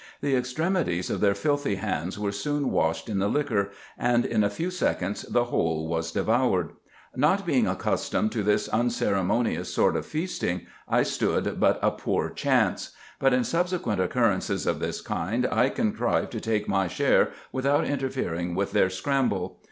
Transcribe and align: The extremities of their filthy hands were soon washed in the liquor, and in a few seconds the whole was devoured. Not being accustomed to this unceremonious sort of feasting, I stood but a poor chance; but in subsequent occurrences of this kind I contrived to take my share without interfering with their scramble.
The 0.21 0.35
extremities 0.35 1.11
of 1.11 1.21
their 1.21 1.35
filthy 1.35 1.75
hands 1.75 2.17
were 2.17 2.31
soon 2.31 2.71
washed 2.71 3.07
in 3.07 3.19
the 3.19 3.27
liquor, 3.27 3.69
and 3.99 4.25
in 4.25 4.43
a 4.43 4.49
few 4.49 4.71
seconds 4.71 5.21
the 5.21 5.43
whole 5.43 5.87
was 5.87 6.11
devoured. 6.11 6.71
Not 7.15 7.45
being 7.45 7.67
accustomed 7.67 8.31
to 8.31 8.41
this 8.41 8.67
unceremonious 8.69 9.71
sort 9.71 9.95
of 9.95 10.07
feasting, 10.07 10.65
I 10.89 11.03
stood 11.03 11.59
but 11.59 11.77
a 11.83 11.91
poor 11.91 12.31
chance; 12.31 12.93
but 13.19 13.31
in 13.31 13.43
subsequent 13.43 14.01
occurrences 14.01 14.65
of 14.65 14.79
this 14.79 15.01
kind 15.01 15.45
I 15.51 15.69
contrived 15.69 16.31
to 16.31 16.41
take 16.41 16.67
my 16.67 16.87
share 16.87 17.29
without 17.51 17.85
interfering 17.85 18.55
with 18.55 18.71
their 18.71 18.89
scramble. 18.89 19.59